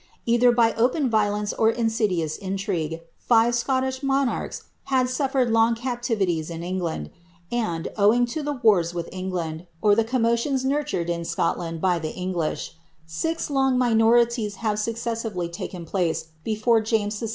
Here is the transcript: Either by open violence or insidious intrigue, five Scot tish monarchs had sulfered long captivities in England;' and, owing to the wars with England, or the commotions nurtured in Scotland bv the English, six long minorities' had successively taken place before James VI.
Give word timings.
Either 0.25 0.51
by 0.51 0.73
open 0.77 1.11
violence 1.11 1.53
or 1.53 1.69
insidious 1.69 2.35
intrigue, 2.35 3.01
five 3.19 3.53
Scot 3.53 3.83
tish 3.83 4.01
monarchs 4.01 4.63
had 4.85 5.07
sulfered 5.07 5.51
long 5.51 5.75
captivities 5.75 6.49
in 6.49 6.63
England;' 6.63 7.11
and, 7.67 7.87
owing 7.99 8.25
to 8.25 8.41
the 8.41 8.53
wars 8.53 8.95
with 8.95 9.07
England, 9.11 9.67
or 9.79 9.93
the 9.93 10.03
commotions 10.03 10.65
nurtured 10.65 11.07
in 11.07 11.23
Scotland 11.23 11.81
bv 11.83 12.01
the 12.01 12.15
English, 12.15 12.73
six 13.05 13.51
long 13.51 13.77
minorities' 13.77 14.55
had 14.55 14.79
successively 14.79 15.47
taken 15.47 15.85
place 15.85 16.29
before 16.43 16.81
James 16.81 17.19
VI. 17.19 17.27